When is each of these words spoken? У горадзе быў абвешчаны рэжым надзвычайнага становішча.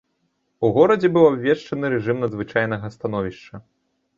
У 0.69 0.69
горадзе 0.77 1.11
быў 1.17 1.27
абвешчаны 1.33 1.91
рэжым 1.97 2.17
надзвычайнага 2.25 2.93
становішча. 2.99 3.63